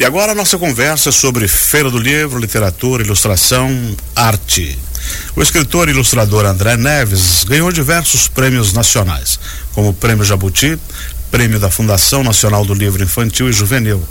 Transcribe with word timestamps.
E 0.00 0.04
agora 0.06 0.32
a 0.32 0.34
nossa 0.34 0.56
conversa 0.56 1.12
sobre 1.12 1.46
Feira 1.46 1.90
do 1.90 1.98
Livro, 1.98 2.40
Literatura, 2.40 3.02
Ilustração, 3.02 3.70
Arte. 4.16 4.78
O 5.36 5.42
escritor 5.42 5.88
e 5.88 5.92
ilustrador 5.92 6.46
André 6.46 6.74
Neves 6.78 7.44
ganhou 7.44 7.70
diversos 7.70 8.26
prêmios 8.26 8.72
nacionais, 8.72 9.38
como 9.74 9.90
o 9.90 9.92
Prêmio 9.92 10.24
Jabuti, 10.24 10.78
Prêmio 11.30 11.60
da 11.60 11.70
Fundação 11.70 12.24
Nacional 12.24 12.64
do 12.64 12.72
Livro 12.72 13.04
Infantil 13.04 13.50
e 13.50 13.52
Juvenil, 13.52 14.02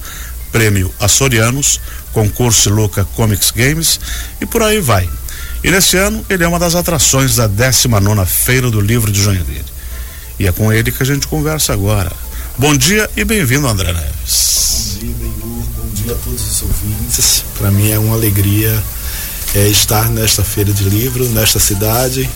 Prêmio 0.51 0.93
Açorianos, 0.99 1.81
Concurso 2.13 2.69
Luca 2.69 3.03
Comics 3.15 3.49
Games 3.49 3.99
e 4.39 4.45
por 4.45 4.61
aí 4.61 4.79
vai. 4.79 5.09
E 5.63 5.71
nesse 5.71 5.97
ano 5.97 6.23
ele 6.29 6.43
é 6.43 6.47
uma 6.47 6.59
das 6.59 6.75
atrações 6.75 7.37
da 7.37 7.47
19 7.47 8.27
Feira 8.27 8.69
do 8.69 8.79
Livro 8.79 9.11
de 9.11 9.23
Joinville. 9.23 9.65
E 10.37 10.45
é 10.45 10.51
com 10.51 10.71
ele 10.71 10.91
que 10.91 11.01
a 11.01 11.05
gente 11.05 11.25
conversa 11.25 11.73
agora. 11.73 12.11
Bom 12.59 12.77
dia 12.77 13.09
e 13.17 13.25
bem-vindo, 13.25 13.67
André 13.67 13.91
Neves. 13.91 14.58
Dia 16.09 16.15
a 16.15 16.17
todos 16.17 16.41
os 16.41 16.61
ouvintes. 16.63 17.43
Para 17.57 17.69
mim 17.71 17.91
é 17.91 17.99
uma 17.99 18.15
alegria 18.15 18.83
é, 19.53 19.67
estar 19.67 20.09
nesta 20.09 20.43
feira 20.43 20.73
de 20.73 20.83
livro, 20.83 21.27
nesta 21.29 21.59
cidade 21.59 22.29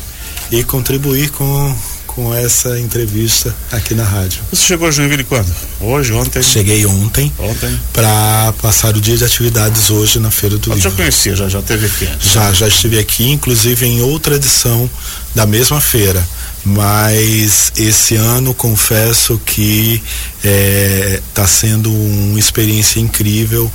e 0.51 0.63
contribuir 0.63 1.31
com 1.31 1.75
com 2.15 2.33
essa 2.33 2.79
entrevista 2.79 3.53
aqui 3.71 3.95
na 3.95 4.03
rádio. 4.03 4.41
Você 4.51 4.63
chegou 4.65 4.87
a 4.87 4.91
Joinville 4.91 5.23
quando? 5.23 5.51
Hoje, 5.81 6.13
ontem? 6.13 6.43
Cheguei 6.43 6.85
ontem. 6.85 7.31
Ontem. 7.39 7.79
Para 7.91 8.53
passar 8.61 8.95
o 8.95 9.01
dia 9.01 9.17
de 9.17 9.23
atividades 9.23 9.89
hoje 9.89 10.19
na 10.19 10.29
Feira 10.29 10.57
do 10.57 10.73
Livro. 10.73 10.79
já 10.79 10.91
conhecia, 10.91 11.35
já, 11.35 11.49
já 11.49 11.61
teve 11.61 11.87
aqui 11.87 12.05
antes? 12.05 12.31
Já, 12.31 12.53
já 12.53 12.67
estive 12.67 12.99
aqui, 12.99 13.29
inclusive 13.29 13.85
em 13.85 14.01
outra 14.01 14.35
edição 14.35 14.89
da 15.33 15.45
mesma 15.45 15.81
feira. 15.81 16.23
Mas 16.65 17.73
esse 17.75 18.15
ano 18.15 18.53
confesso 18.53 19.39
que 19.45 20.01
está 20.37 20.49
é, 20.49 21.21
tá 21.33 21.45
sendo 21.45 21.91
uma 21.91 22.39
experiência 22.39 23.01
incrível 23.01 23.69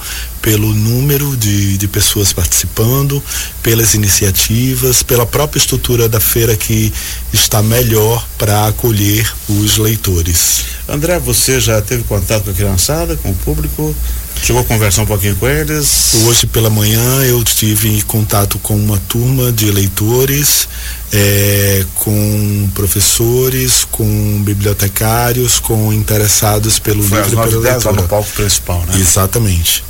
pelo 0.49 0.75
número 0.75 1.37
de, 1.37 1.77
de 1.77 1.87
pessoas 1.87 2.33
participando, 2.33 3.23
pelas 3.63 3.93
iniciativas, 3.93 5.03
pela 5.03 5.27
própria 5.27 5.59
estrutura 5.59 6.09
da 6.09 6.21
feira 6.21 6.57
que 6.57 6.91
está 7.35 7.63
melhor 7.63 8.27
para 8.39 8.67
acolher 8.67 9.31
os 9.47 9.77
leitores. 9.77 10.65
André, 10.89 11.19
você 11.19 11.61
já 11.61 11.83
teve 11.83 12.03
contato 12.05 12.45
com 12.45 12.51
a 12.51 12.55
criançada, 12.55 13.15
com 13.17 13.31
o 13.31 13.35
público? 13.35 13.95
Chegou 14.43 14.63
a 14.63 14.65
conversar 14.65 15.03
um 15.03 15.07
pouquinho 15.07 15.37
com 15.37 15.47
eles? 15.47 16.15
Hoje 16.27 16.47
pela 16.47 16.71
manhã 16.71 17.23
eu 17.25 17.45
tive 17.45 18.01
contato 18.03 18.59
com 18.61 18.75
uma 18.75 18.97
turma 19.07 19.53
de 19.53 19.71
leitores, 19.71 20.67
é, 21.13 21.85
com 21.97 22.71
professores, 22.75 23.87
com 23.91 24.43
bibliotecários, 24.43 25.61
com 25.61 25.93
interessados 25.93 26.79
pelo 26.79 27.03
Foi 27.03 27.19
livro 27.19 27.35
e 27.35 27.49
pela 27.51 27.63
10 27.63 27.65
lá 27.65 27.71
leitura. 27.91 27.93
no 27.93 28.09
palco 28.09 28.31
principal, 28.31 28.83
né? 28.87 28.99
Exatamente. 28.99 29.88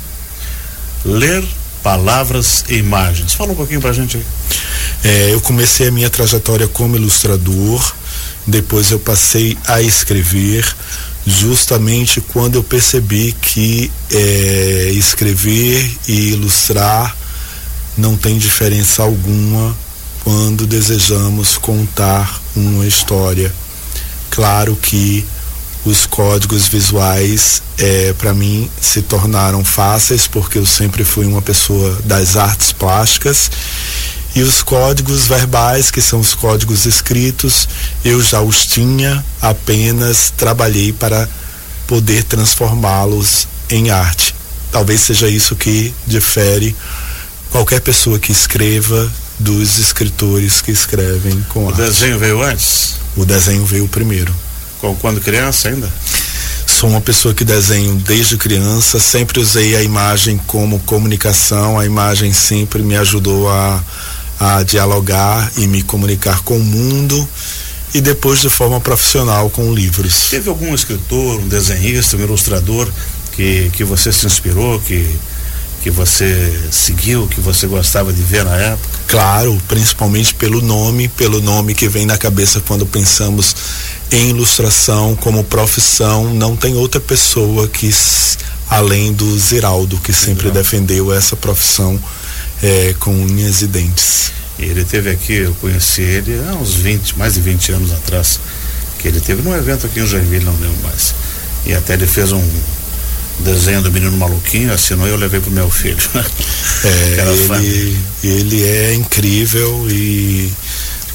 Ler 1.05 1.43
palavras 1.83 2.65
e 2.69 2.75
imagens. 2.75 3.33
Fala 3.33 3.51
um 3.51 3.55
pouquinho 3.55 3.81
pra 3.81 3.93
gente 3.93 4.17
aí. 4.17 4.25
É, 5.03 5.33
eu 5.33 5.41
comecei 5.41 5.87
a 5.87 5.91
minha 5.91 6.09
trajetória 6.09 6.67
como 6.67 6.95
ilustrador, 6.95 7.93
depois 8.45 8.91
eu 8.91 8.99
passei 8.99 9.57
a 9.65 9.81
escrever, 9.81 10.65
justamente 11.25 12.19
quando 12.19 12.55
eu 12.55 12.63
percebi 12.63 13.33
que 13.41 13.91
é, 14.11 14.91
escrever 14.93 15.89
e 16.07 16.31
ilustrar 16.31 17.15
não 17.97 18.15
tem 18.15 18.37
diferença 18.37 19.03
alguma 19.03 19.75
quando 20.23 20.65
desejamos 20.65 21.57
contar 21.57 22.41
uma 22.55 22.85
história. 22.85 23.53
Claro 24.29 24.75
que 24.75 25.25
os 25.85 26.05
códigos 26.05 26.67
visuais 26.67 27.61
é, 27.77 28.13
para 28.13 28.33
mim 28.33 28.69
se 28.81 29.01
tornaram 29.01 29.63
fáceis 29.63 30.27
porque 30.27 30.57
eu 30.57 30.65
sempre 30.65 31.03
fui 31.03 31.25
uma 31.25 31.41
pessoa 31.41 31.97
das 32.03 32.35
artes 32.35 32.71
plásticas. 32.71 33.49
E 34.35 34.41
os 34.41 34.61
códigos 34.61 35.25
verbais 35.27 35.89
que 35.89 36.01
são 36.01 36.19
os 36.19 36.35
códigos 36.35 36.85
escritos 36.85 37.67
eu 38.05 38.21
já 38.21 38.41
os 38.41 38.65
tinha 38.67 39.25
apenas 39.41 40.31
trabalhei 40.37 40.93
para 40.93 41.27
poder 41.87 42.23
transformá-los 42.23 43.47
em 43.69 43.89
arte. 43.89 44.35
Talvez 44.71 45.01
seja 45.01 45.27
isso 45.27 45.55
que 45.55 45.93
difere 46.05 46.75
qualquer 47.49 47.81
pessoa 47.81 48.19
que 48.19 48.31
escreva 48.31 49.11
dos 49.39 49.79
escritores 49.79 50.61
que 50.61 50.71
escrevem 50.71 51.43
com 51.49 51.65
O 51.65 51.69
arte. 51.69 51.81
desenho 51.81 52.19
veio 52.19 52.43
antes? 52.43 52.95
o 53.15 53.25
desenho 53.25 53.65
veio 53.65 53.87
primeiro 53.87 54.33
Quando 54.79 55.19
criança 55.19 55.69
ainda? 55.69 55.91
Sou 56.65 56.89
uma 56.89 57.01
pessoa 57.01 57.33
que 57.33 57.43
desenho 57.43 57.95
desde 57.95 58.37
criança, 58.37 58.99
sempre 58.99 59.39
usei 59.39 59.75
a 59.75 59.83
imagem 59.83 60.39
como 60.47 60.79
comunicação, 60.79 61.77
a 61.77 61.85
imagem 61.85 62.31
sempre 62.31 62.81
me 62.81 62.95
ajudou 62.95 63.49
a, 63.49 63.83
a 64.39 64.63
dialogar 64.63 65.51
e 65.57 65.67
me 65.67 65.83
comunicar 65.83 66.41
com 66.43 66.57
o 66.57 66.63
mundo 66.63 67.27
e 67.93 67.99
depois 67.99 68.39
de 68.39 68.49
forma 68.49 68.79
profissional 68.79 69.49
com 69.49 69.73
livros. 69.73 70.29
Teve 70.29 70.47
algum 70.49 70.73
escritor, 70.73 71.41
um 71.41 71.47
desenhista, 71.47 72.15
um 72.15 72.21
ilustrador 72.21 72.89
que, 73.33 73.69
que 73.73 73.83
você 73.83 74.13
se 74.13 74.25
inspirou, 74.25 74.79
que, 74.79 75.09
que 75.81 75.91
você 75.91 76.61
seguiu, 76.71 77.27
que 77.27 77.41
você 77.41 77.67
gostava 77.67 78.13
de 78.13 78.21
ver 78.21 78.45
na 78.45 78.55
época? 78.55 78.88
Claro, 79.09 79.59
principalmente 79.67 80.35
pelo 80.35 80.61
nome, 80.61 81.07
pelo 81.07 81.41
nome 81.41 81.73
que 81.73 81.89
vem 81.89 82.05
na 82.05 82.15
cabeça 82.15 82.61
quando 82.61 82.85
pensamos 82.85 83.55
em 84.11 84.29
ilustração 84.29 85.15
como 85.15 85.43
profissão, 85.43 86.31
não 86.31 86.55
tem 86.55 86.75
outra 86.75 87.01
pessoa 87.01 87.67
que 87.67 87.89
além 88.69 89.11
do 89.11 89.35
Ziraldo 89.39 89.97
que 89.97 90.13
sempre 90.13 90.49
Ziraldo. 90.49 90.59
defendeu 90.59 91.11
essa 91.11 91.35
profissão 91.35 91.99
eh, 92.61 92.93
com 92.99 93.11
unhas 93.11 93.63
e 93.63 93.67
dentes. 93.67 94.31
Ele 94.59 94.85
teve 94.85 95.09
aqui, 95.09 95.33
eu 95.33 95.55
conheci 95.55 96.03
ele 96.03 96.39
há 96.47 96.53
uns 96.53 96.75
20, 96.75 97.17
mais 97.17 97.33
de 97.33 97.41
20 97.41 97.71
anos 97.71 97.91
atrás, 97.91 98.39
que 98.99 99.07
ele 99.07 99.19
teve 99.19 99.41
num 99.41 99.55
evento 99.55 99.87
aqui 99.87 100.01
em 100.01 100.05
Joinville, 100.05 100.45
não 100.45 100.53
lembro 100.53 100.83
mais. 100.83 101.15
E 101.65 101.73
até 101.73 101.95
ele 101.95 102.05
fez 102.05 102.31
um 102.31 102.47
desenho 103.43 103.81
do 103.81 103.91
menino 103.91 104.15
maluquinho, 104.17 104.73
assinou 104.73 105.07
e 105.07 105.09
eu 105.09 105.15
levei 105.17 105.39
pro 105.39 105.51
meu 105.51 105.69
filho. 105.69 105.97
É, 106.81 107.57
ele, 107.57 107.97
ele 108.23 108.63
é 108.63 108.93
incrível 108.93 109.85
e 109.89 110.49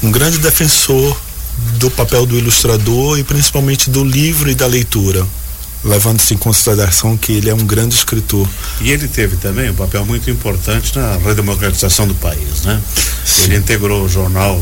um 0.03 0.11
grande 0.11 0.37
defensor 0.37 1.19
do 1.79 1.89
papel 1.89 2.23
do 2.25 2.37
ilustrador 2.37 3.17
e 3.17 3.23
principalmente 3.23 3.89
do 3.89 4.03
livro 4.03 4.47
e 4.47 4.53
da 4.53 4.67
leitura, 4.67 5.25
levando-se 5.83 6.35
em 6.35 6.37
consideração 6.37 7.17
que 7.17 7.31
ele 7.31 7.49
é 7.49 7.53
um 7.53 7.65
grande 7.65 7.95
escritor. 7.95 8.47
E 8.79 8.91
ele 8.91 9.07
teve 9.07 9.37
também 9.37 9.71
um 9.71 9.73
papel 9.73 10.05
muito 10.05 10.29
importante 10.29 10.95
na 10.95 11.17
redemocratização 11.17 12.07
do 12.07 12.13
país, 12.13 12.61
né? 12.63 12.79
Sim. 13.25 13.45
Ele 13.45 13.55
integrou 13.57 14.03
o 14.03 14.09
jornal 14.09 14.61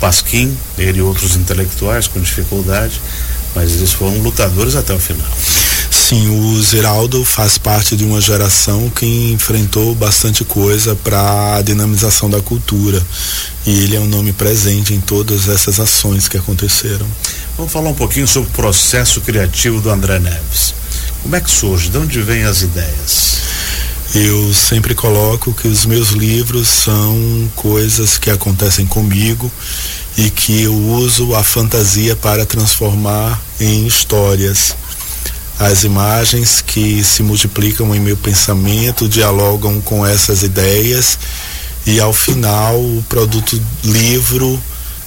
Pasquim, 0.00 0.56
ele 0.76 0.98
e 0.98 1.02
outros 1.02 1.36
intelectuais 1.36 2.08
com 2.08 2.20
dificuldade, 2.20 3.00
mas 3.54 3.72
eles 3.72 3.92
foram 3.92 4.18
lutadores 4.18 4.74
até 4.74 4.92
o 4.92 4.98
final. 4.98 5.30
Sim, 6.12 6.28
o 6.28 6.62
Ziraldo 6.62 7.24
faz 7.24 7.56
parte 7.56 7.96
de 7.96 8.04
uma 8.04 8.20
geração 8.20 8.90
que 8.90 9.32
enfrentou 9.32 9.94
bastante 9.94 10.44
coisa 10.44 10.94
para 10.94 11.56
a 11.56 11.62
dinamização 11.62 12.28
da 12.28 12.38
cultura 12.42 13.02
e 13.64 13.70
ele 13.82 13.96
é 13.96 13.98
um 13.98 14.06
nome 14.06 14.30
presente 14.30 14.92
em 14.92 15.00
todas 15.00 15.48
essas 15.48 15.80
ações 15.80 16.28
que 16.28 16.36
aconteceram. 16.36 17.06
Vamos 17.56 17.72
falar 17.72 17.88
um 17.88 17.94
pouquinho 17.94 18.28
sobre 18.28 18.50
o 18.50 18.52
processo 18.52 19.22
criativo 19.22 19.80
do 19.80 19.88
André 19.88 20.18
Neves. 20.18 20.74
Como 21.22 21.34
é 21.34 21.40
que 21.40 21.50
surge? 21.50 21.88
De 21.88 21.96
onde 21.96 22.20
vêm 22.20 22.42
as 22.42 22.60
ideias? 22.60 23.38
Eu 24.14 24.52
sempre 24.52 24.94
coloco 24.94 25.54
que 25.54 25.66
os 25.66 25.86
meus 25.86 26.10
livros 26.10 26.68
são 26.68 27.50
coisas 27.56 28.18
que 28.18 28.28
acontecem 28.28 28.84
comigo 28.84 29.50
e 30.18 30.28
que 30.28 30.64
eu 30.64 30.74
uso 30.74 31.34
a 31.34 31.42
fantasia 31.42 32.14
para 32.14 32.44
transformar 32.44 33.40
em 33.58 33.86
histórias. 33.86 34.76
As 35.70 35.84
imagens 35.84 36.60
que 36.60 37.04
se 37.04 37.22
multiplicam 37.22 37.94
em 37.94 38.00
meu 38.00 38.16
pensamento 38.16 39.08
dialogam 39.08 39.80
com 39.80 40.04
essas 40.04 40.42
ideias 40.42 41.18
e 41.86 42.00
ao 42.00 42.12
final 42.12 42.76
o 42.80 43.04
produto 43.08 43.60
livro 43.84 44.60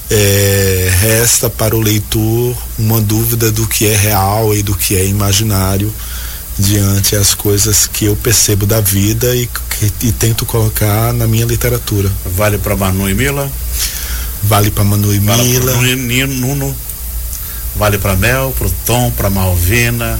eh, 0.09 0.89
resta 1.01 1.49
para 1.49 1.75
o 1.75 1.81
leitor 1.81 2.55
uma 2.79 3.01
dúvida 3.01 3.51
do 3.51 3.67
que 3.67 3.87
é 3.87 3.95
real 3.97 4.53
e 4.55 4.61
do 4.63 4.75
que 4.75 4.95
é 4.95 5.05
imaginário 5.05 5.91
diante 6.57 7.15
as 7.17 7.33
coisas 7.33 7.85
que 7.87 8.05
eu 8.05 8.15
percebo 8.15 8.65
da 8.65 8.79
vida 8.79 9.35
e, 9.35 9.47
que- 9.47 10.07
e 10.07 10.11
tento 10.13 10.45
colocar 10.45 11.11
na 11.11 11.27
minha 11.27 11.45
literatura. 11.45 12.09
Vale 12.35 12.57
para 12.57 12.75
Manu 12.77 13.09
e 13.09 13.13
Mila, 13.13 13.51
Vale 14.43 14.71
para 14.71 14.83
Manu 14.85 15.13
e 15.13 15.19
vale 15.19 15.43
Mila, 15.43 15.71
para 15.73 16.27
Nuno, 16.27 16.75
vale 17.75 17.97
para 17.97 18.15
Mel, 18.15 18.53
para 18.57 18.69
Tom, 18.85 19.11
para 19.11 19.29
Malvina, 19.29 20.17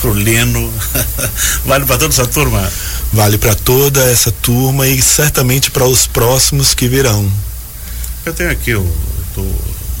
para 0.00 0.10
o 0.10 0.14
Lino, 0.14 0.72
vale 1.64 1.84
para 1.84 1.98
toda 1.98 2.12
essa 2.12 2.26
turma. 2.26 2.72
vale 3.12 3.38
para 3.38 3.54
toda 3.54 4.02
essa 4.04 4.30
turma 4.30 4.86
e 4.86 5.00
certamente 5.00 5.70
para 5.70 5.84
os 5.84 6.06
próximos 6.06 6.74
que 6.74 6.88
virão. 6.88 7.30
Eu 8.24 8.32
tenho 8.32 8.50
aqui, 8.50 8.70
eu 8.70 8.96
tô, 9.34 9.44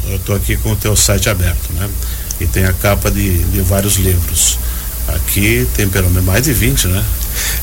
eu 0.08 0.18
tô 0.20 0.34
aqui 0.34 0.56
com 0.56 0.72
o 0.72 0.76
teu 0.76 0.96
site 0.96 1.28
aberto, 1.28 1.72
né? 1.74 1.88
E 2.40 2.46
tem 2.46 2.64
a 2.64 2.72
capa 2.72 3.10
de, 3.10 3.38
de 3.44 3.60
vários 3.60 3.96
livros. 3.96 4.58
Aqui 5.08 5.66
tem 5.74 5.88
pelo 5.88 6.10
menos 6.10 6.24
mais 6.24 6.42
de 6.42 6.52
20, 6.52 6.88
né? 6.88 7.04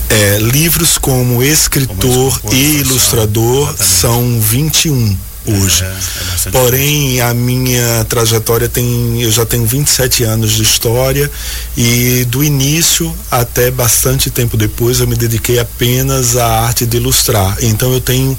É, 0.09 0.37
livros 0.39 0.97
como 0.97 1.43
escritor 1.43 2.39
como 2.39 2.53
e 2.53 2.77
ilustrador 2.77 3.69
exatamente. 3.69 3.93
são 3.93 4.39
21 4.39 5.17
hoje. 5.45 5.83
É, 5.83 6.47
é 6.47 6.51
Porém, 6.51 7.21
a 7.21 7.33
minha 7.33 8.05
trajetória 8.05 8.69
tem. 8.69 9.21
Eu 9.21 9.31
já 9.31 9.45
tenho 9.45 9.65
27 9.65 10.23
anos 10.23 10.53
de 10.53 10.63
história 10.63 11.29
e 11.75 12.25
do 12.25 12.43
início 12.43 13.13
até 13.29 13.69
bastante 13.71 14.29
tempo 14.29 14.55
depois 14.55 14.99
eu 14.99 15.07
me 15.07 15.15
dediquei 15.15 15.59
apenas 15.59 16.37
à 16.37 16.61
arte 16.61 16.85
de 16.85 16.97
ilustrar. 16.97 17.57
Então 17.61 17.91
eu 17.93 18.01
tenho 18.01 18.37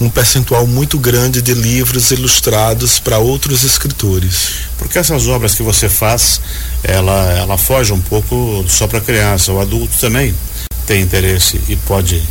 um 0.00 0.08
percentual 0.08 0.66
muito 0.66 0.98
grande 0.98 1.40
de 1.40 1.54
livros 1.54 2.10
ilustrados 2.10 2.98
para 2.98 3.18
outros 3.18 3.62
escritores. 3.62 4.64
Porque 4.78 4.98
essas 4.98 5.26
obras 5.26 5.54
que 5.54 5.62
você 5.62 5.88
faz, 5.88 6.40
ela, 6.82 7.32
ela 7.38 7.58
foge 7.58 7.92
um 7.92 8.00
pouco 8.00 8.64
só 8.68 8.86
para 8.86 9.00
criança, 9.00 9.52
o 9.52 9.60
adulto 9.60 9.96
também 9.98 10.34
tem 10.86 11.00
interesse 11.00 11.60
e 11.68 11.76
pode 11.76 12.22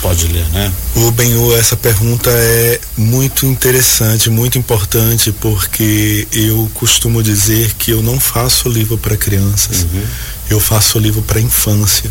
pode 0.00 0.26
ler, 0.28 0.46
né? 0.50 0.72
O 0.94 1.10
Benhur, 1.10 1.58
essa 1.58 1.76
pergunta 1.76 2.30
é 2.30 2.80
muito 2.96 3.46
interessante, 3.46 4.30
muito 4.30 4.58
importante, 4.58 5.32
porque 5.32 6.26
eu 6.32 6.70
costumo 6.74 7.22
dizer 7.22 7.74
que 7.74 7.90
eu 7.90 8.02
não 8.02 8.18
faço 8.18 8.68
livro 8.68 8.98
para 8.98 9.16
crianças, 9.16 9.82
uhum. 9.82 10.04
eu 10.50 10.60
faço 10.60 10.98
livro 10.98 11.22
para 11.22 11.40
infância, 11.40 12.10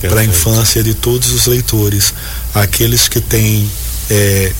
para 0.00 0.20
a 0.20 0.24
infância 0.24 0.82
de 0.82 0.94
todos 0.94 1.32
os 1.32 1.46
leitores, 1.46 2.12
aqueles 2.54 3.08
que 3.08 3.20
têm 3.20 3.70
é, 4.10 4.52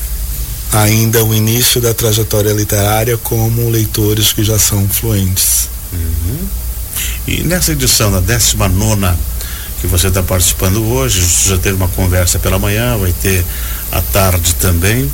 ainda 0.73 1.25
o 1.25 1.35
início 1.35 1.81
da 1.81 1.95
trajetória 1.95 2.53
literária 2.53 3.17
como 3.19 3.71
leitores 3.71 4.33
que 4.33 4.43
já 4.43 4.59
são 4.59 4.89
fluentes. 4.89 5.69
Uhum. 5.93 6.49
E 7.27 7.43
nessa 7.43 7.73
edição, 7.73 8.11
na 8.11 8.21
19 8.21 8.75
nona 8.75 9.19
que 9.85 9.87
você 9.87 10.09
está 10.09 10.23
participando 10.23 10.83
hoje. 10.83 11.21
Já 11.47 11.59
teve 11.59 11.77
uma 11.77 11.89
conversa 11.89 12.39
pela 12.39 12.59
manhã, 12.59 12.97
vai 12.97 13.13
ter 13.13 13.45
à 13.93 14.01
tarde 14.01 14.55
também. 14.55 15.11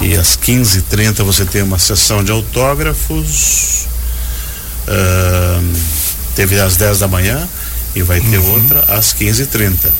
E 0.00 0.16
às 0.16 0.36
15h30 0.36 1.24
você 1.24 1.44
tem 1.44 1.60
uma 1.60 1.78
sessão 1.78 2.22
de 2.22 2.30
autógrafos. 2.30 3.88
Uh, 4.86 5.76
teve 6.36 6.60
às 6.60 6.76
10 6.76 7.00
da 7.00 7.08
manhã 7.08 7.48
e 7.96 8.02
vai 8.02 8.20
ter 8.20 8.38
uhum. 8.38 8.52
outra 8.52 8.84
às 8.96 9.12
15h30. 9.12 9.90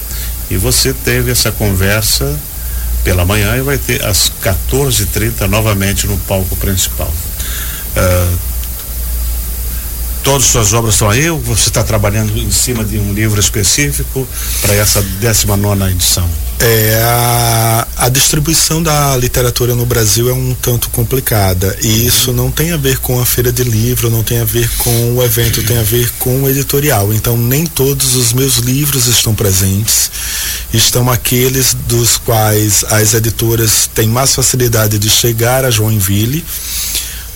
E 0.50 0.56
você 0.56 0.92
teve 0.92 1.32
essa 1.32 1.50
conversa 1.50 2.38
pela 3.02 3.24
manhã 3.24 3.56
e 3.56 3.60
vai 3.62 3.76
ter 3.76 4.04
às 4.04 4.30
14h30 4.40 5.48
novamente 5.48 6.06
no 6.06 6.16
palco 6.18 6.54
principal. 6.54 7.12
Uh, 7.96 8.38
todas 10.22 10.44
as 10.44 10.50
suas 10.50 10.72
obras 10.72 10.94
estão 10.94 11.10
aí 11.10 11.28
ou 11.28 11.38
você 11.38 11.68
está 11.68 11.82
trabalhando 11.82 12.36
em 12.38 12.50
cima 12.50 12.84
de 12.84 12.98
um 12.98 13.12
livro 13.12 13.40
específico 13.40 14.26
para 14.60 14.74
essa 14.74 15.02
19 15.02 15.90
edição? 15.90 16.28
É, 16.60 17.02
a, 17.04 17.88
a, 17.96 18.08
distribuição 18.08 18.80
da 18.80 19.16
literatura 19.16 19.74
no 19.74 19.84
Brasil 19.84 20.30
é 20.30 20.32
um 20.32 20.54
tanto 20.54 20.90
complicada 20.90 21.76
e 21.82 22.06
isso 22.06 22.32
não 22.32 22.52
tem 22.52 22.70
a 22.70 22.76
ver 22.76 22.98
com 22.98 23.20
a 23.20 23.26
feira 23.26 23.50
de 23.50 23.64
livro, 23.64 24.08
não 24.08 24.22
tem 24.22 24.38
a 24.38 24.44
ver 24.44 24.70
com 24.78 25.16
o 25.16 25.24
evento, 25.24 25.60
tem 25.64 25.76
a 25.78 25.82
ver 25.82 26.08
com 26.20 26.44
o 26.44 26.48
editorial. 26.48 27.12
Então 27.12 27.36
nem 27.36 27.66
todos 27.66 28.14
os 28.14 28.32
meus 28.32 28.58
livros 28.58 29.08
estão 29.08 29.34
presentes. 29.34 30.08
Estão 30.72 31.10
aqueles 31.10 31.74
dos 31.74 32.16
quais 32.16 32.84
as 32.90 33.12
editoras 33.12 33.90
têm 33.92 34.06
mais 34.06 34.32
facilidade 34.32 35.00
de 35.00 35.10
chegar 35.10 35.64
a 35.64 35.70
Joinville 35.70 36.44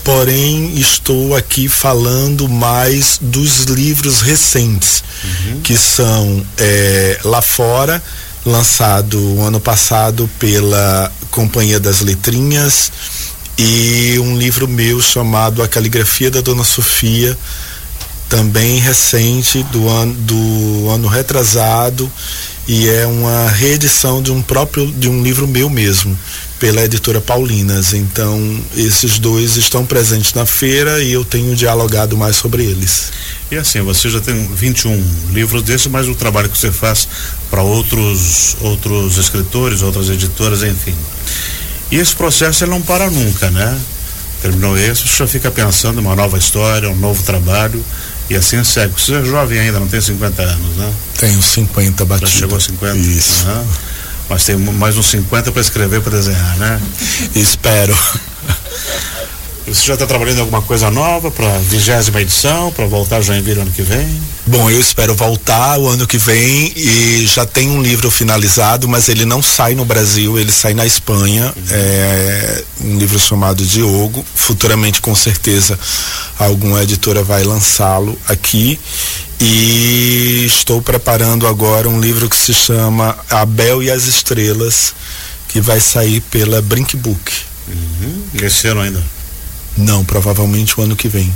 porém 0.06 0.78
estou 0.78 1.34
aqui 1.34 1.68
falando 1.68 2.48
mais 2.48 3.18
dos 3.20 3.64
livros 3.64 4.20
recentes, 4.20 5.02
uhum. 5.24 5.60
que 5.62 5.76
são 5.76 6.46
é, 6.56 7.18
Lá 7.24 7.42
Fora, 7.42 8.00
lançado 8.44 9.18
o 9.18 9.42
ano 9.42 9.58
passado 9.58 10.30
pela 10.38 11.12
Companhia 11.32 11.80
das 11.80 12.02
Letrinhas, 12.02 12.92
e 13.58 14.16
um 14.20 14.38
livro 14.38 14.68
meu 14.68 15.00
chamado 15.00 15.60
A 15.60 15.66
Caligrafia 15.66 16.30
da 16.30 16.40
Dona 16.40 16.62
Sofia, 16.62 17.36
também 18.28 18.78
recente, 18.78 19.64
do 19.64 19.88
ano, 19.88 20.14
do 20.14 20.88
ano 20.88 21.08
retrasado, 21.08 22.10
e 22.68 22.88
é 22.88 23.08
uma 23.08 23.48
reedição 23.48 24.22
de 24.22 24.30
um 24.30 24.40
próprio 24.40 24.86
de 24.86 25.08
um 25.08 25.20
livro 25.20 25.48
meu 25.48 25.68
mesmo 25.68 26.16
pela 26.58 26.82
editora 26.84 27.20
Paulinas. 27.20 27.92
Então, 27.92 28.60
esses 28.76 29.18
dois 29.18 29.56
estão 29.56 29.84
presentes 29.84 30.32
na 30.34 30.46
feira 30.46 31.02
e 31.02 31.12
eu 31.12 31.24
tenho 31.24 31.54
dialogado 31.54 32.16
mais 32.16 32.36
sobre 32.36 32.64
eles. 32.64 33.12
E 33.50 33.56
assim, 33.56 33.80
você 33.82 34.08
já 34.08 34.20
tem 34.20 34.46
21 34.54 35.02
livros 35.32 35.62
desses, 35.62 35.86
mas 35.86 36.08
o 36.08 36.14
trabalho 36.14 36.48
que 36.48 36.58
você 36.58 36.72
faz 36.72 37.08
para 37.50 37.62
outros 37.62 38.56
outros 38.60 39.18
escritores, 39.18 39.82
outras 39.82 40.08
editoras, 40.08 40.62
enfim. 40.62 40.94
E 41.90 41.96
esse 41.96 42.14
processo 42.14 42.64
ele 42.64 42.72
não 42.72 42.82
para 42.82 43.10
nunca, 43.10 43.50
né? 43.50 43.78
Terminou 44.42 44.76
esse, 44.76 45.06
você 45.06 45.16
já 45.16 45.26
fica 45.26 45.50
pensando 45.50 45.98
uma 45.98 46.16
nova 46.16 46.36
história, 46.36 46.88
um 46.90 46.96
novo 46.96 47.22
trabalho 47.22 47.84
e 48.28 48.34
assim 48.34 48.62
segue. 48.64 48.92
Você 48.98 49.14
é 49.14 49.24
jovem 49.24 49.58
ainda, 49.60 49.78
não 49.78 49.88
tem 49.88 50.00
50 50.00 50.42
anos, 50.42 50.76
né? 50.76 50.92
Tenho 51.18 51.40
50 51.40 52.04
batidos. 52.04 52.32
Já 52.32 52.40
chegou 52.40 52.56
a 52.56 52.60
50? 52.60 52.96
Isso. 52.98 53.46
Uhum. 53.46 53.66
Mas 54.28 54.44
tem 54.44 54.56
mais 54.56 54.96
uns 54.96 55.06
50 55.06 55.52
para 55.52 55.60
escrever, 55.60 56.00
para 56.00 56.16
desenhar, 56.16 56.56
né? 56.56 56.80
Espero. 57.34 57.96
Você 59.66 59.84
já 59.84 59.94
está 59.94 60.06
trabalhando 60.06 60.38
em 60.38 60.40
alguma 60.42 60.62
coisa 60.62 60.90
nova 60.90 61.28
para 61.28 61.56
a 61.56 61.58
vigésima 61.58 62.20
edição, 62.20 62.70
para 62.70 62.86
voltar 62.86 63.20
já 63.20 63.36
em 63.36 63.42
vir 63.42 63.58
ano 63.58 63.70
que 63.70 63.82
vem? 63.82 64.20
Bom, 64.46 64.70
eu 64.70 64.78
espero 64.78 65.12
voltar 65.12 65.76
o 65.80 65.88
ano 65.88 66.06
que 66.06 66.18
vem 66.18 66.72
e 66.76 67.26
já 67.26 67.44
tem 67.44 67.68
um 67.68 67.82
livro 67.82 68.08
finalizado, 68.08 68.86
mas 68.86 69.08
ele 69.08 69.24
não 69.24 69.42
sai 69.42 69.74
no 69.74 69.84
Brasil, 69.84 70.38
ele 70.38 70.52
sai 70.52 70.72
na 70.72 70.86
Espanha. 70.86 71.52
É 71.68 72.62
um 72.80 72.96
livro 72.96 73.18
chamado 73.18 73.64
Diogo. 73.66 74.24
Futuramente, 74.36 75.00
com 75.00 75.16
certeza, 75.16 75.76
alguma 76.38 76.84
editora 76.84 77.24
vai 77.24 77.42
lançá-lo 77.42 78.16
aqui. 78.28 78.78
E 79.40 80.44
estou 80.46 80.80
preparando 80.80 81.46
agora 81.46 81.88
um 81.88 82.00
livro 82.00 82.28
que 82.28 82.36
se 82.36 82.54
chama 82.54 83.18
Abel 83.28 83.82
e 83.82 83.90
as 83.90 84.06
Estrelas, 84.06 84.94
que 85.48 85.60
vai 85.60 85.80
sair 85.80 86.20
pela 86.20 86.62
Brink 86.62 86.96
Book. 86.96 87.32
Uhum. 87.66 88.22
Esse 88.40 88.68
ano 88.68 88.80
ainda? 88.80 89.15
Não, 89.76 90.04
provavelmente 90.04 90.78
o 90.78 90.82
ano 90.82 90.96
que 90.96 91.08
vem. 91.08 91.32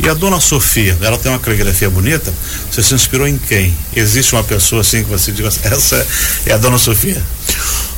E 0.00 0.08
a 0.08 0.14
dona 0.14 0.38
Sofia, 0.38 0.96
ela 1.00 1.18
tem 1.18 1.30
uma 1.30 1.40
caligrafia 1.40 1.90
bonita. 1.90 2.32
Você 2.70 2.82
se 2.82 2.94
inspirou 2.94 3.26
em 3.26 3.36
quem? 3.36 3.76
Existe 3.94 4.32
uma 4.34 4.44
pessoa 4.44 4.82
assim 4.82 5.02
que 5.02 5.10
você 5.10 5.32
diga, 5.32 5.48
essa 5.64 6.06
é 6.46 6.52
a 6.52 6.56
dona 6.56 6.78
Sofia? 6.78 7.20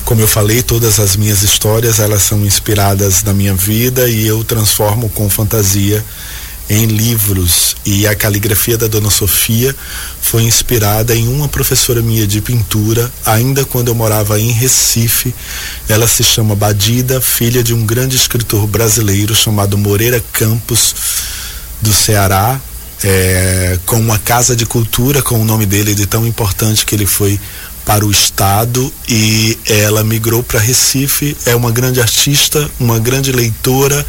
Como 0.04 0.20
eu 0.20 0.26
falei, 0.26 0.62
todas 0.62 0.98
as 0.98 1.14
minhas 1.14 1.42
histórias 1.42 2.00
elas 2.00 2.22
são 2.22 2.44
inspiradas 2.44 3.22
na 3.22 3.34
minha 3.34 3.54
vida 3.54 4.08
e 4.08 4.26
eu 4.26 4.42
transformo 4.42 5.10
com 5.10 5.28
fantasia 5.28 6.04
em 6.70 6.86
livros 6.86 7.74
e 7.84 8.06
a 8.06 8.14
caligrafia 8.14 8.78
da 8.78 8.86
Dona 8.86 9.10
Sofia 9.10 9.74
foi 10.22 10.44
inspirada 10.44 11.16
em 11.16 11.26
uma 11.26 11.48
professora 11.48 12.00
minha 12.00 12.24
de 12.28 12.40
pintura, 12.40 13.12
ainda 13.26 13.64
quando 13.64 13.88
eu 13.88 13.94
morava 13.94 14.38
em 14.38 14.52
Recife. 14.52 15.34
Ela 15.88 16.06
se 16.06 16.22
chama 16.22 16.54
Badida, 16.54 17.20
filha 17.20 17.64
de 17.64 17.74
um 17.74 17.84
grande 17.84 18.14
escritor 18.14 18.68
brasileiro 18.68 19.34
chamado 19.34 19.76
Moreira 19.76 20.22
Campos, 20.32 20.94
do 21.82 21.92
Ceará, 21.92 22.60
é, 23.02 23.76
com 23.84 23.96
uma 23.96 24.18
casa 24.18 24.54
de 24.54 24.64
cultura 24.64 25.22
com 25.22 25.40
o 25.40 25.44
nome 25.44 25.66
dele 25.66 25.94
de 25.94 26.06
tão 26.06 26.24
importante 26.24 26.86
que 26.86 26.94
ele 26.94 27.06
foi 27.06 27.40
para 27.84 28.04
o 28.04 28.10
estado 28.10 28.92
e 29.08 29.58
ela 29.66 30.04
migrou 30.04 30.42
para 30.42 30.60
Recife. 30.60 31.36
É 31.46 31.54
uma 31.54 31.70
grande 31.70 32.00
artista, 32.00 32.70
uma 32.78 32.98
grande 32.98 33.32
leitora 33.32 34.04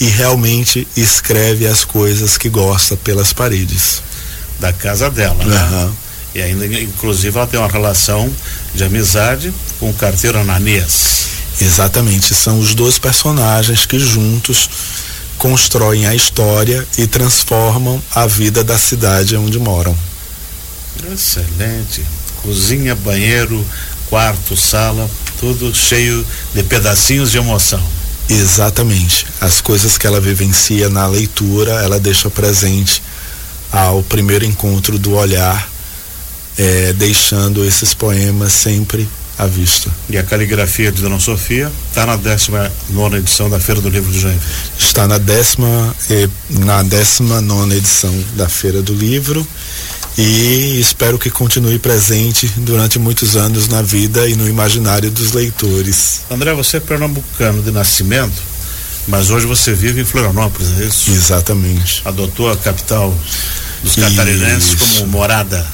e 0.00 0.06
realmente 0.06 0.86
escreve 0.96 1.66
as 1.66 1.84
coisas 1.84 2.38
que 2.38 2.48
gosta 2.48 2.96
pelas 2.96 3.32
paredes 3.32 4.02
da 4.58 4.72
casa 4.72 5.10
dela, 5.10 5.44
né? 5.44 5.90
E 6.34 6.42
ainda, 6.42 6.66
inclusive, 6.66 7.36
ela 7.36 7.46
tem 7.46 7.58
uma 7.58 7.68
relação 7.68 8.30
de 8.74 8.84
amizade 8.84 9.52
com 9.80 9.90
o 9.90 9.94
carteiro 9.94 10.38
Ananias. 10.38 11.26
Exatamente, 11.60 12.34
são 12.34 12.58
os 12.60 12.74
dois 12.74 12.98
personagens 12.98 13.86
que 13.86 13.98
juntos 13.98 14.68
constroem 15.38 16.06
a 16.06 16.14
história 16.14 16.86
e 16.96 17.06
transformam 17.06 18.02
a 18.14 18.26
vida 18.26 18.62
da 18.62 18.78
cidade 18.78 19.36
onde 19.36 19.58
moram. 19.58 19.96
Excelente 21.12 22.04
cozinha, 22.42 22.94
banheiro, 22.94 23.64
quarto, 24.08 24.56
sala, 24.56 25.08
tudo 25.38 25.74
cheio 25.74 26.24
de 26.54 26.62
pedacinhos 26.62 27.30
de 27.30 27.38
emoção. 27.38 27.82
Exatamente. 28.28 29.26
As 29.40 29.60
coisas 29.60 29.96
que 29.96 30.06
ela 30.06 30.20
vivencia 30.20 30.88
na 30.88 31.06
leitura, 31.06 31.72
ela 31.82 31.98
deixa 31.98 32.28
presente 32.28 33.02
ao 33.70 34.02
primeiro 34.02 34.44
encontro 34.44 34.98
do 34.98 35.14
olhar, 35.14 35.68
é, 36.56 36.92
deixando 36.92 37.64
esses 37.64 37.94
poemas 37.94 38.52
sempre 38.52 39.08
à 39.38 39.46
vista. 39.46 39.90
E 40.10 40.18
a 40.18 40.22
caligrafia 40.22 40.90
de 40.90 41.00
Dona 41.00 41.20
Sofia 41.20 41.70
está 41.88 42.04
na 42.04 42.16
19 42.16 43.16
edição 43.16 43.48
da 43.48 43.60
Feira 43.60 43.80
do 43.80 43.88
Livro 43.88 44.10
de 44.10 44.18
Joinville. 44.18 44.44
Está 44.78 45.06
na 45.06 45.18
décima, 45.18 45.94
eh, 46.10 46.28
na 46.50 46.82
19 46.82 47.76
edição 47.76 48.12
da 48.34 48.48
Feira 48.48 48.82
do 48.82 48.92
Livro 48.92 49.46
e 50.18 50.80
espero 50.80 51.16
que 51.16 51.30
continue 51.30 51.78
presente 51.78 52.48
durante 52.56 52.98
muitos 52.98 53.36
anos 53.36 53.68
na 53.68 53.82
vida 53.82 54.28
e 54.28 54.34
no 54.34 54.48
imaginário 54.48 55.12
dos 55.12 55.32
leitores. 55.32 56.22
André, 56.28 56.52
você 56.54 56.78
é 56.78 56.80
pernambucano 56.80 57.62
de 57.62 57.70
nascimento, 57.70 58.42
mas 59.06 59.30
hoje 59.30 59.46
você 59.46 59.72
vive 59.72 60.00
em 60.00 60.04
Florianópolis, 60.04 60.80
é 60.80 60.84
isso? 60.86 61.12
Exatamente. 61.12 62.02
Adotou 62.04 62.50
a 62.50 62.56
capital 62.56 63.16
dos 63.82 63.94
catarinenses 63.94 64.74
como 64.98 65.06
morada. 65.12 65.66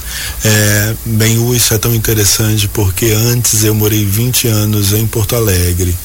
É, 0.45 0.95
bem, 1.05 1.55
isso 1.55 1.75
é 1.75 1.79
tão 1.79 1.95
interessante 1.95 2.69
porque 2.69 3.07
antes 3.07 3.65
eu 3.65 3.75
morei 3.75 4.05
20 4.05 4.49
anos 4.49 4.93
em 4.93 5.07
Porto 5.07 5.35
Alegre 5.37 5.97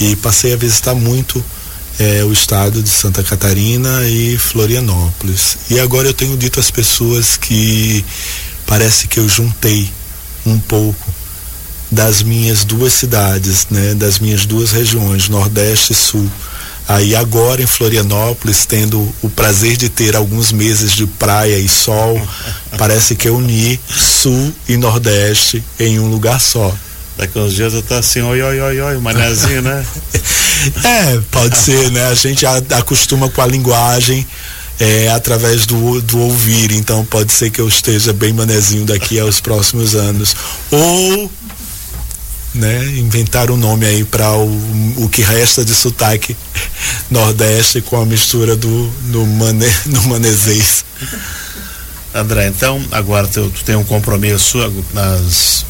e 0.00 0.14
passei 0.16 0.52
a 0.52 0.56
visitar 0.56 0.94
muito 0.94 1.44
é, 1.98 2.22
o 2.24 2.32
estado 2.32 2.82
de 2.82 2.88
Santa 2.88 3.22
Catarina 3.22 4.04
e 4.08 4.36
Florianópolis. 4.38 5.58
E 5.70 5.80
agora 5.80 6.08
eu 6.08 6.14
tenho 6.14 6.36
dito 6.36 6.60
às 6.60 6.70
pessoas 6.70 7.36
que 7.36 8.04
parece 8.66 9.08
que 9.08 9.18
eu 9.18 9.28
juntei 9.28 9.90
um 10.44 10.58
pouco 10.58 11.14
das 11.90 12.22
minhas 12.22 12.64
duas 12.64 12.92
cidades, 12.92 13.66
né, 13.70 13.94
das 13.94 14.18
minhas 14.18 14.44
duas 14.44 14.72
regiões, 14.72 15.28
Nordeste 15.28 15.92
e 15.92 15.96
Sul. 15.96 16.30
Aí 16.88 17.16
agora 17.16 17.62
em 17.62 17.66
Florianópolis, 17.66 18.64
tendo 18.64 19.12
o 19.20 19.28
prazer 19.28 19.76
de 19.76 19.88
ter 19.88 20.14
alguns 20.14 20.52
meses 20.52 20.92
de 20.92 21.06
praia 21.06 21.58
e 21.58 21.68
sol, 21.68 22.20
parece 22.78 23.16
que 23.16 23.28
eu 23.28 23.36
uni 23.36 23.80
Sul 23.88 24.52
e 24.68 24.76
Nordeste 24.76 25.62
em 25.80 25.98
um 25.98 26.08
lugar 26.08 26.40
só. 26.40 26.72
Daqui 27.16 27.38
uns 27.38 27.54
dias 27.54 27.72
eu 27.72 27.82
tô 27.82 27.94
assim, 27.94 28.20
oi, 28.20 28.40
oi, 28.42 28.60
oi, 28.60 28.80
oi, 28.80 28.98
manezinho, 28.98 29.62
né? 29.62 29.84
é, 30.84 31.20
pode 31.30 31.56
ser, 31.56 31.90
né? 31.90 32.08
A 32.08 32.14
gente 32.14 32.44
acostuma 32.46 33.28
com 33.30 33.40
a 33.40 33.46
linguagem 33.46 34.26
é, 34.78 35.08
através 35.08 35.64
do, 35.64 36.00
do 36.02 36.18
ouvir, 36.20 36.72
então 36.72 37.04
pode 37.04 37.32
ser 37.32 37.50
que 37.50 37.60
eu 37.60 37.68
esteja 37.68 38.12
bem 38.12 38.32
manezinho 38.32 38.84
daqui 38.84 39.18
aos 39.18 39.40
próximos 39.40 39.94
anos. 39.94 40.36
Ou 40.70 41.30
né, 42.56 42.84
inventar 42.96 43.50
um 43.50 43.56
nome 43.56 43.86
aí 43.86 44.04
para 44.04 44.32
o, 44.32 45.04
o 45.04 45.08
que 45.08 45.22
resta 45.22 45.64
de 45.64 45.74
sotaque 45.74 46.36
nordeste 47.10 47.80
com 47.80 48.00
a 48.00 48.06
mistura 48.06 48.56
do 48.56 48.92
no, 49.04 49.26
mane, 49.26 49.66
no 49.86 50.02
manezês. 50.04 50.84
André, 52.14 52.48
então 52.48 52.82
agora 52.90 53.26
tu, 53.26 53.50
tu 53.50 53.62
tem 53.64 53.76
um 53.76 53.84
compromisso 53.84 54.58
nas 54.92 55.64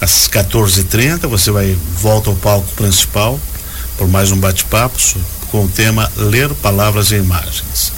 às 0.00 0.28
14h30 0.28 1.26
você 1.26 1.50
vai 1.50 1.76
volta 2.00 2.30
ao 2.30 2.36
palco 2.36 2.66
principal 2.74 3.38
por 3.98 4.08
mais 4.08 4.30
um 4.30 4.36
bate-papo 4.38 4.98
com 5.50 5.64
o 5.64 5.68
tema 5.68 6.10
Ler 6.16 6.54
Palavras 6.54 7.10
e 7.10 7.16
Imagens. 7.16 7.92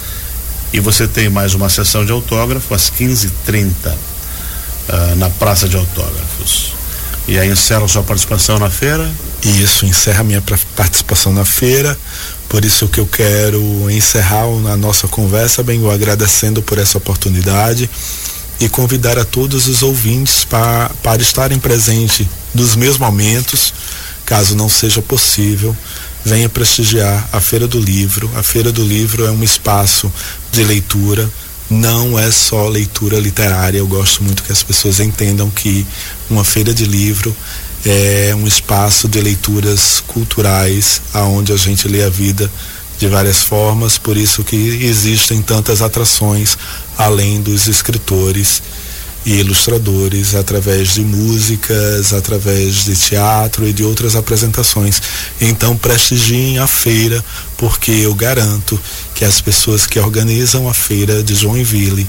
E 0.73 0.79
você 0.79 1.07
tem 1.07 1.29
mais 1.29 1.53
uma 1.53 1.69
sessão 1.69 2.03
de 2.03 2.11
autógrafo 2.11 2.73
às 2.73 2.89
15h30 2.89 3.69
uh, 3.87 3.97
ah, 4.89 5.15
na 5.15 5.29
Praça 5.29 5.69
de 5.69 5.77
Autógrafos. 5.77 6.72
E 7.27 7.37
aí 7.39 7.49
encerra 7.49 7.85
a 7.85 7.87
sua 7.87 8.03
participação 8.03 8.59
na 8.59 8.69
feira? 8.69 9.09
Isso, 9.43 9.85
encerra 9.85 10.21
a 10.21 10.23
minha 10.23 10.43
participação 10.75 11.31
na 11.33 11.45
feira. 11.45 11.97
Por 12.49 12.63
isso 12.65 12.87
que 12.87 12.99
eu 12.99 13.07
quero 13.07 13.89
encerrar 13.89 14.43
a 14.43 14.77
nossa 14.77 15.07
conversa, 15.07 15.63
bem, 15.63 15.89
agradecendo 15.89 16.61
por 16.61 16.77
essa 16.77 16.97
oportunidade 16.97 17.89
e 18.59 18.69
convidar 18.69 19.17
a 19.17 19.25
todos 19.25 19.67
os 19.67 19.81
ouvintes 19.81 20.45
para, 20.45 20.89
para 21.01 21.21
estarem 21.21 21.59
presentes 21.59 22.27
nos 22.53 22.75
meus 22.75 22.97
momentos, 22.97 23.73
caso 24.25 24.55
não 24.55 24.69
seja 24.69 25.01
possível, 25.01 25.75
venha 26.23 26.47
prestigiar 26.47 27.27
a 27.31 27.39
Feira 27.39 27.67
do 27.67 27.79
Livro. 27.79 28.29
A 28.35 28.43
Feira 28.43 28.71
do 28.71 28.83
Livro 28.83 29.25
é 29.25 29.31
um 29.31 29.43
espaço 29.43 30.11
de 30.51 30.63
leitura, 30.63 31.29
não 31.69 32.17
é 32.17 32.31
só 32.31 32.67
leitura 32.67 33.19
literária. 33.19 33.79
Eu 33.79 33.87
gosto 33.87 34.23
muito 34.23 34.43
que 34.43 34.51
as 34.51 34.63
pessoas 34.63 34.99
entendam 34.99 35.49
que 35.49 35.85
uma 36.33 36.43
feira 36.43 36.73
de 36.73 36.85
livro 36.85 37.35
é 37.85 38.33
um 38.35 38.47
espaço 38.47 39.07
de 39.07 39.21
leituras 39.21 40.01
culturais, 40.07 41.01
aonde 41.13 41.53
a 41.53 41.57
gente 41.57 41.87
lê 41.87 42.03
a 42.03 42.09
vida 42.09 42.51
de 42.97 43.07
várias 43.07 43.39
formas, 43.39 43.97
por 43.97 44.17
isso 44.17 44.43
que 44.43 44.55
existem 44.55 45.41
tantas 45.41 45.81
atrações 45.81 46.57
além 46.97 47.41
dos 47.41 47.67
escritores 47.67 48.63
e 49.25 49.35
ilustradores 49.39 50.35
através 50.35 50.95
de 50.95 51.01
músicas, 51.01 52.13
através 52.13 52.85
de 52.85 52.95
teatro 52.95 53.67
e 53.67 53.73
de 53.73 53.83
outras 53.83 54.15
apresentações. 54.15 55.01
Então 55.39 55.77
prestigiem 55.77 56.59
a 56.59 56.67
feira, 56.67 57.23
porque 57.57 57.91
eu 57.91 58.13
garanto 58.13 58.79
que 59.13 59.23
as 59.23 59.39
pessoas 59.39 59.85
que 59.85 59.99
organizam 59.99 60.67
a 60.67 60.73
feira 60.73 61.23
de 61.23 61.35
Joinville 61.35 62.07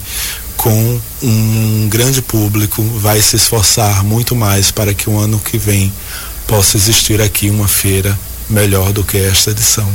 com 0.65 0.99
um 1.23 1.89
grande 1.91 2.23
público 2.23 2.83
vai 2.97 3.21
se 3.21 3.37
esforçar 3.37 4.03
muito 4.03 4.35
mais 4.35 4.71
para 4.71 4.95
que 4.95 5.11
o 5.11 5.19
ano 5.19 5.39
que 5.39 5.59
vem 5.59 5.93
possa 6.47 6.79
existir 6.79 7.21
aqui 7.21 7.51
uma 7.51 7.69
feira 7.69 8.19
melhor 8.49 8.91
do 8.91 9.05
que 9.05 9.19
esta 9.19 9.51
edição. 9.51 9.87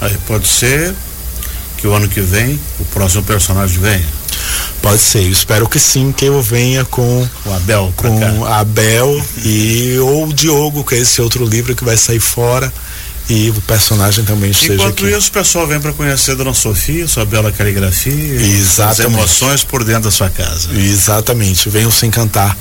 Aí 0.00 0.16
pode 0.28 0.46
ser 0.46 0.94
que 1.76 1.88
o 1.88 1.92
ano 1.92 2.06
que 2.06 2.20
vem 2.20 2.60
o 2.78 2.84
próximo 2.84 3.24
personagem 3.24 3.80
venha. 3.80 4.06
Pode 4.80 5.00
ser, 5.00 5.24
eu 5.24 5.32
espero 5.32 5.68
que 5.68 5.80
sim, 5.80 6.12
que 6.12 6.26
eu 6.26 6.40
venha 6.40 6.84
com 6.84 7.28
o 7.44 7.52
Abel, 7.52 7.92
com 7.96 8.44
Abel 8.44 9.20
e 9.42 9.98
ou 9.98 10.28
o 10.28 10.32
Diogo, 10.32 10.84
que 10.84 10.94
é 10.94 10.98
esse 10.98 11.20
outro 11.20 11.44
livro 11.44 11.74
que 11.74 11.84
vai 11.84 11.96
sair 11.96 12.20
fora 12.20 12.72
e 13.28 13.50
o 13.50 13.60
personagem 13.62 14.24
também 14.24 14.50
esteja 14.50 14.74
Enquanto 14.74 15.08
isso, 15.08 15.28
o 15.28 15.32
pessoal 15.32 15.66
vem 15.66 15.80
para 15.80 15.92
conhecer 15.92 16.32
a 16.32 16.34
Dona 16.34 16.52
Sofia, 16.52 17.08
sua 17.08 17.24
bela 17.24 17.50
caligrafia, 17.50 18.12
Exatamente. 18.12 19.00
as 19.00 19.00
emoções 19.00 19.64
por 19.64 19.82
dentro 19.82 20.04
da 20.04 20.10
sua 20.10 20.28
casa. 20.28 20.68
Exatamente, 20.74 21.68
venham 21.68 21.90
se 21.90 22.06
encantar 22.06 22.56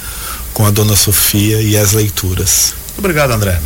com 0.54 0.66
a 0.66 0.72
Dona 0.72 0.96
Sofia 0.96 1.62
e 1.62 1.78
as 1.78 1.92
leituras. 1.92 2.74
Obrigado, 2.98 3.32
André. 3.32 3.60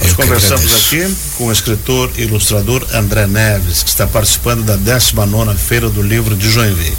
Nós 0.00 0.14
conversamos 0.14 0.74
aqui 0.74 1.14
com 1.36 1.46
o 1.48 1.52
escritor 1.52 2.10
e 2.16 2.22
ilustrador 2.22 2.86
André 2.94 3.26
Neves, 3.26 3.82
que 3.82 3.90
está 3.90 4.06
participando 4.06 4.64
da 4.64 4.74
19 4.74 5.58
Feira 5.58 5.90
do 5.90 6.00
Livro 6.02 6.34
de 6.34 6.50
Joinville. 6.50 6.96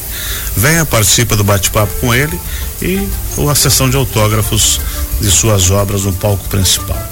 Venha, 0.55 0.85
participa 0.85 1.35
do 1.35 1.43
bate-papo 1.43 1.91
com 1.99 2.13
ele 2.13 2.39
e 2.79 3.07
a 3.49 3.55
sessão 3.55 3.89
de 3.89 3.97
autógrafos 3.97 4.79
de 5.19 5.31
suas 5.31 5.71
obras 5.71 6.03
no 6.03 6.13
palco 6.13 6.47
principal. 6.47 7.11